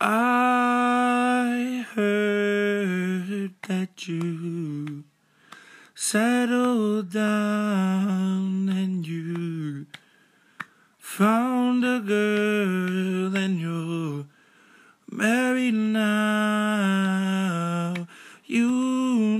[0.00, 5.02] I heard that you
[5.92, 9.86] settled down and you
[11.00, 14.26] found a girl and you're
[15.10, 16.06] married now.
[18.46, 18.70] You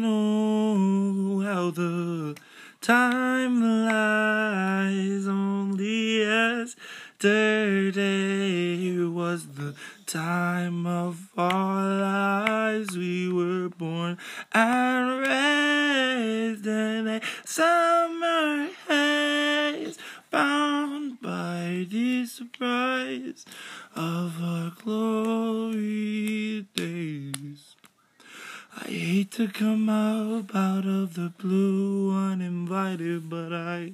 [0.00, 2.36] know how the
[2.80, 6.74] time lies only yesterday
[9.04, 9.76] was the
[10.08, 12.96] time of our lives.
[12.96, 14.16] We were born
[14.52, 19.98] and raised in a summer haze,
[20.30, 23.44] bound by the surprise
[23.94, 27.76] of our glory days.
[28.82, 33.92] I hate to come up out of the blue uninvited, but I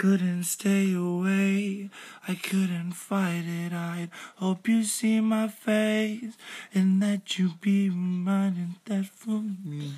[0.00, 1.90] couldn't stay away.
[2.26, 3.74] I couldn't fight it.
[3.74, 6.38] I hope you see my face
[6.72, 9.92] and that you be reminded that for me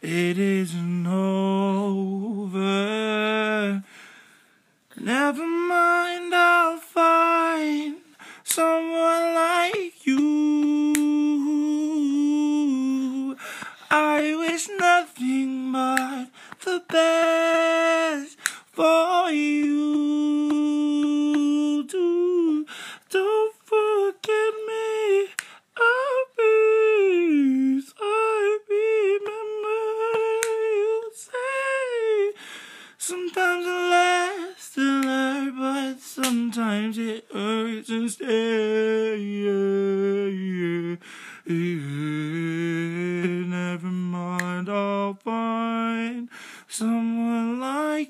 [0.00, 2.53] it isn't over.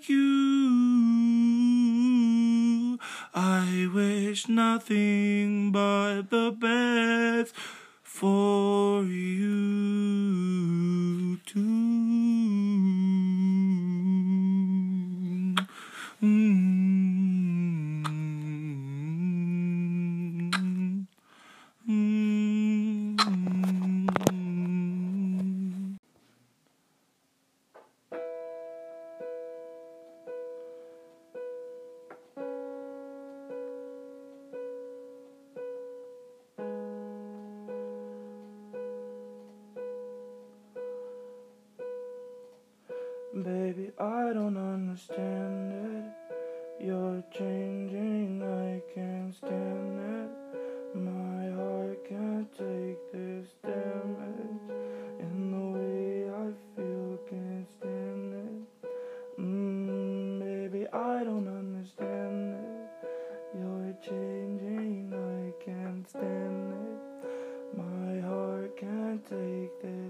[0.09, 1.55] You.
[3.35, 7.55] I wish nothing but the best
[8.03, 8.74] for
[46.85, 50.31] You're changing, I can't stand it.
[50.95, 54.61] My heart can't take this damage.
[55.19, 58.91] And the way I feel, can't stand it.
[59.41, 63.09] Mmm, baby, I don't understand it.
[63.59, 67.79] You're changing, I can't stand it.
[67.79, 70.04] My heart can't take this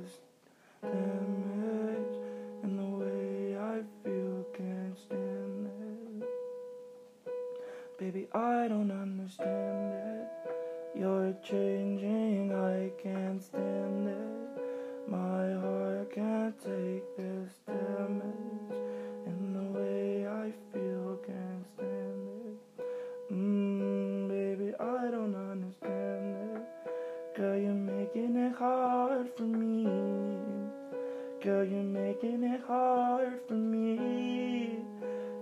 [31.65, 34.81] Girl, you're making it hard for me.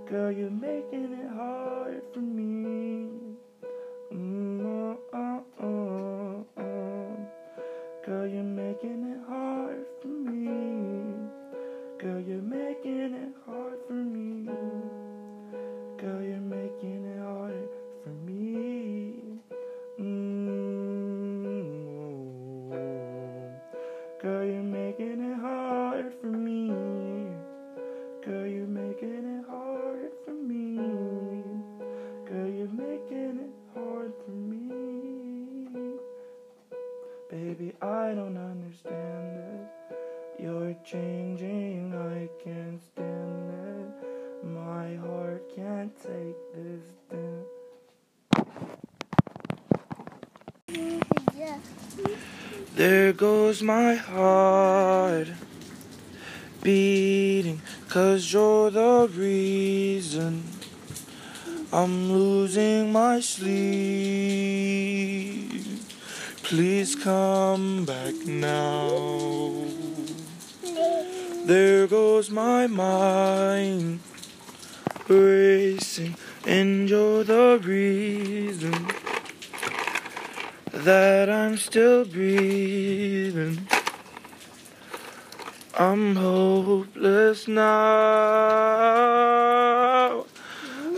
[0.09, 3.09] Girl, you're making it hard for me.
[4.15, 8.07] Mm, uh, uh, uh, uh.
[8.07, 10.47] Girl, you're making it hard for me.
[11.99, 14.47] Girl, you're making it hard for me.
[15.99, 17.02] Girl, you're making
[52.75, 55.29] There goes my heart
[56.63, 57.61] beating,
[57.91, 60.45] cause you're the reason
[61.71, 63.53] I'm losing my sleep.
[66.43, 69.67] Please come back now.
[71.45, 74.01] There goes my mind
[75.09, 76.17] racing,
[76.47, 78.87] and you're the reason
[80.73, 83.69] that I'm still breathing.
[85.79, 87.63] I'm hopeless now.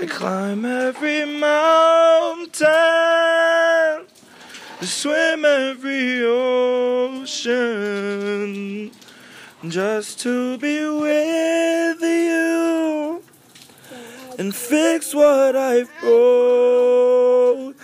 [0.00, 2.66] I climb every mountain,
[4.80, 7.52] swim every ocean,
[9.68, 13.22] just to be with you
[14.38, 17.74] and fix what I've broken.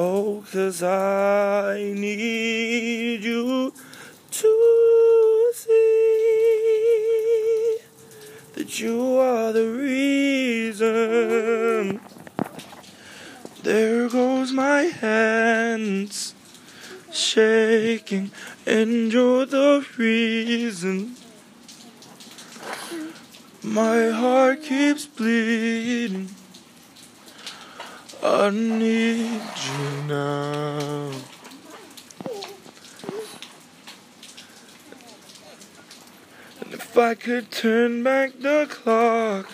[0.00, 3.72] Oh, cause I need you
[4.30, 5.78] to see
[8.54, 10.88] that you are the reason.
[13.64, 16.32] There goes my hands
[17.10, 18.30] shaking,
[18.66, 21.16] and you're the reason.
[23.64, 26.28] My heart keeps bleeding.
[28.30, 31.10] I need you now.
[36.60, 39.50] And if I could turn back the clock,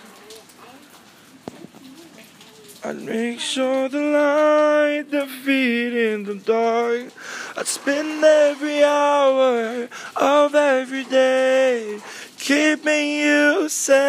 [2.83, 7.13] I'd make sure the light defeat in the dark.
[7.57, 12.01] I'd spend every hour of every day
[12.39, 14.05] keeping you safe.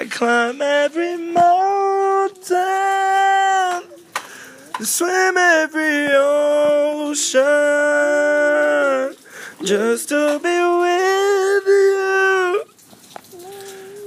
[0.00, 1.49] I climb every mountain,
[4.86, 7.42] swim every ocean,
[9.62, 12.64] just to be with you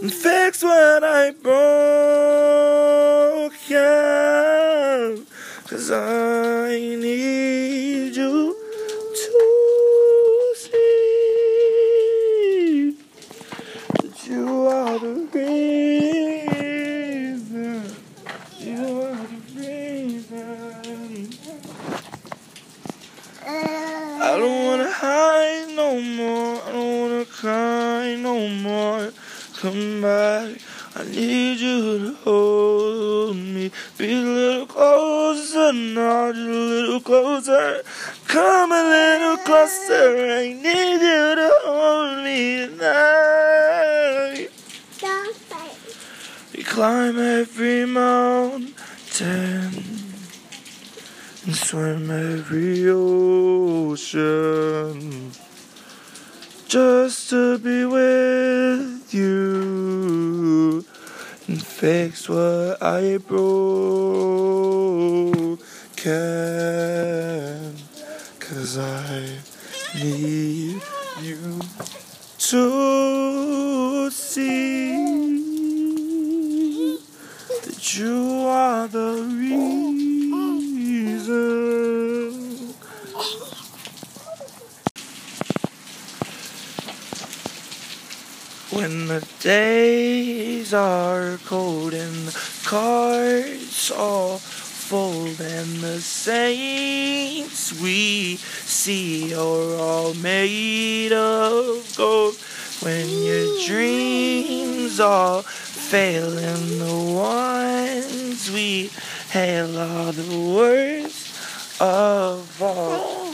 [0.01, 1.53] and fix what I broke.
[3.69, 5.15] Yeah,
[5.67, 8.55] cause I need you
[9.15, 10.87] to see
[14.01, 16.73] that you are the reason.
[18.59, 20.63] You are the reason.
[23.45, 26.61] I don't wanna hide no more.
[26.65, 29.11] I don't wanna cry no more.
[29.57, 30.57] Come back.
[30.95, 33.62] I need you to hold me.
[33.97, 37.83] Be a little closer, not a little closer.
[38.27, 40.31] Come a little closer.
[40.39, 44.49] I need you to hold me tonight.
[46.55, 48.73] We climb every mountain
[51.45, 54.23] and swim every ocean
[56.67, 59.62] just to be with you
[61.83, 63.57] fix what I broken.
[68.39, 69.27] Cause I
[69.93, 70.81] need
[71.21, 71.59] you
[72.37, 74.93] to see
[77.65, 79.83] that you are the reason.
[88.83, 99.33] When the days are cold and the cards all fold and the saints we see
[99.33, 102.35] are all made of gold.
[102.81, 108.91] When your dreams all fail and the ones we
[109.29, 113.32] hail are the worst of all.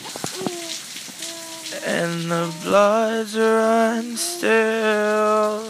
[1.85, 5.63] And the bloods run still.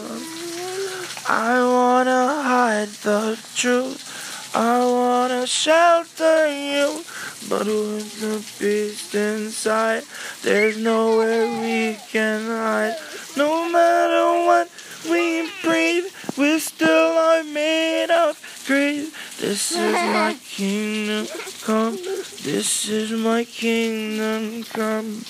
[1.28, 4.50] I wanna hide the truth.
[4.54, 7.04] I wanna shelter you.
[7.48, 10.02] But with the beast inside,
[10.42, 12.96] there's nowhere we can hide.
[13.36, 14.68] No matter what
[15.08, 18.36] we breathe, we still are made of
[18.66, 19.12] greed.
[19.40, 21.26] This is my kingdom
[21.64, 21.96] come.
[22.42, 25.24] This is my kingdom come.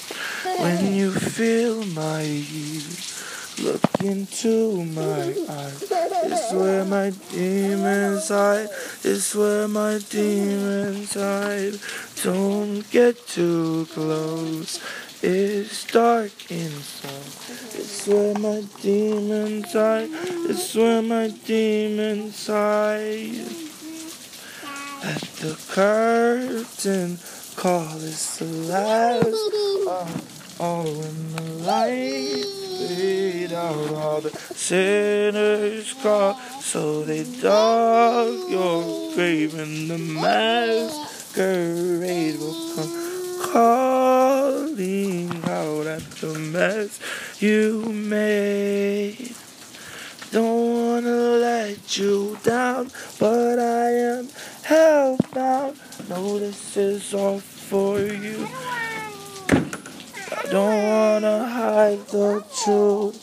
[0.58, 2.90] When you feel my heat,
[3.62, 5.86] look into my eyes.
[5.88, 8.68] It's where my demons hide.
[9.04, 11.78] It's where my demons hide.
[12.24, 14.80] Don't get too close.
[15.22, 17.78] It's dark inside.
[17.78, 20.08] It's where my demons hide.
[20.50, 23.69] It's where my demons hide.
[25.02, 27.18] At the curtain
[27.56, 29.26] call is the last.
[29.26, 30.06] Oh,
[30.60, 36.34] oh, when the lights fade out, all the sinners call.
[36.60, 40.38] So they dug your grave, and the masquerade
[42.38, 42.92] will come
[43.52, 47.00] calling out at the mess
[47.40, 49.34] you made.
[50.30, 54.28] Don't wanna let you down, but I am
[54.70, 55.74] help now.
[56.08, 58.46] No, this is all for you.
[59.50, 63.18] I don't wanna hide the truth.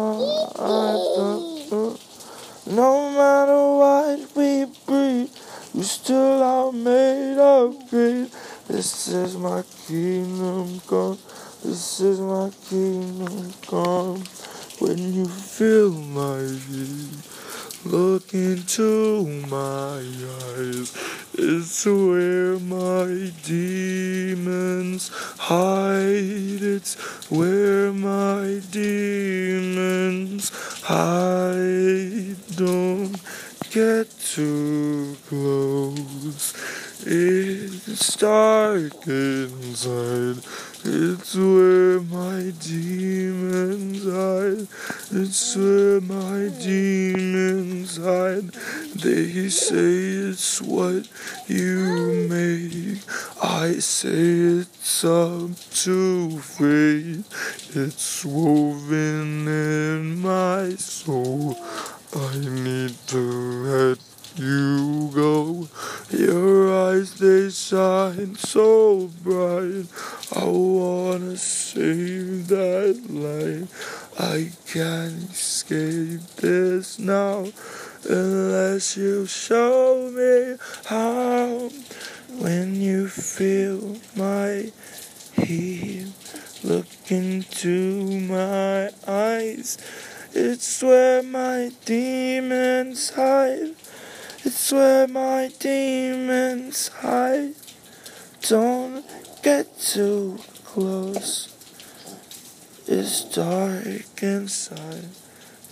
[2.67, 5.31] no matter what we breathe,
[5.73, 8.29] we still are made of greed.
[8.69, 11.19] This is my kingdom come.
[11.65, 14.23] This is my kingdom come.
[14.83, 17.15] When you feel my heat,
[17.85, 20.03] look into my
[20.59, 20.91] eyes.
[21.35, 25.09] It's where my demons
[25.39, 26.63] hide.
[26.75, 26.97] It's
[27.31, 30.51] where my demons
[30.83, 32.35] hide.
[32.57, 33.17] Don't
[33.71, 36.55] get too close.
[37.07, 40.43] It's dark inside.
[40.85, 44.67] It's where my demons hide.
[45.13, 48.51] It's where my demons hide.
[48.99, 51.07] They say it's what
[51.47, 52.99] you make.
[53.41, 57.25] I say it's up to fate.
[57.77, 61.57] It's woven in my soul.
[62.13, 65.69] I need to let you go.
[66.11, 69.87] Your eyes, they shine so bright.
[70.35, 73.69] I wanna save that light.
[74.19, 77.47] I can't escape this now
[78.09, 81.71] unless you show me how.
[82.39, 84.73] When you feel my
[85.35, 86.07] heat,
[86.65, 89.77] look into my eyes.
[90.33, 93.75] It's where my demons hide.
[94.55, 97.55] It's where my demons hide.
[98.43, 99.03] Don't
[99.43, 101.49] get too close.
[102.87, 105.09] It's dark inside.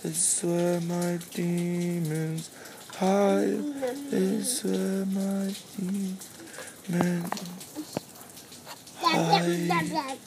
[0.03, 2.49] It's where my demons
[2.97, 3.61] hide.
[4.11, 7.35] It's where my demons
[9.93, 10.21] hide.